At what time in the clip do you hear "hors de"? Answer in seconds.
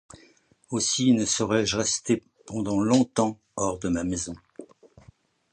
3.55-3.87